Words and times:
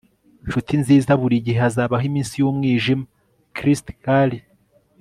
nshuti 0.45 0.73
nziza 0.81 1.11
buri 1.21 1.35
gihe 1.45 1.57
hazabaho 1.65 2.03
iminsi 2.09 2.33
y'umwijima- 2.39 3.05
kris 3.55 3.79
carr 4.03 4.31